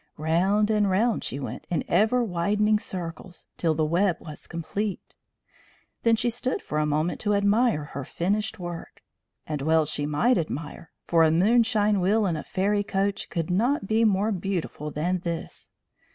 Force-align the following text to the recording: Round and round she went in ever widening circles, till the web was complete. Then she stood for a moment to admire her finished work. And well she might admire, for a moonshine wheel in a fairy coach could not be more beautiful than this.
Round 0.17 0.71
and 0.71 0.89
round 0.89 1.23
she 1.23 1.39
went 1.39 1.67
in 1.69 1.83
ever 1.87 2.23
widening 2.23 2.79
circles, 2.79 3.45
till 3.55 3.75
the 3.75 3.85
web 3.85 4.17
was 4.19 4.47
complete. 4.47 5.15
Then 6.01 6.15
she 6.15 6.31
stood 6.31 6.59
for 6.59 6.79
a 6.79 6.87
moment 6.87 7.19
to 7.21 7.35
admire 7.35 7.83
her 7.83 8.03
finished 8.03 8.57
work. 8.57 9.03
And 9.45 9.61
well 9.61 9.85
she 9.85 10.07
might 10.07 10.39
admire, 10.39 10.89
for 11.05 11.23
a 11.23 11.29
moonshine 11.29 11.99
wheel 12.01 12.25
in 12.25 12.35
a 12.35 12.41
fairy 12.43 12.83
coach 12.83 13.29
could 13.29 13.51
not 13.51 13.85
be 13.85 14.03
more 14.03 14.31
beautiful 14.31 14.89
than 14.89 15.19
this. 15.19 15.71